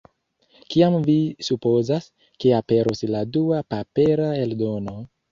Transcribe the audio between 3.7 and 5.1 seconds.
papera eldono?